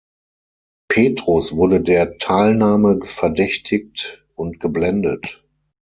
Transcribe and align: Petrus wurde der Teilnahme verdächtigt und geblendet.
Petrus 0.89 1.55
wurde 1.55 1.79
der 1.79 2.17
Teilnahme 2.17 3.05
verdächtigt 3.05 4.25
und 4.33 4.59
geblendet. 4.59 5.43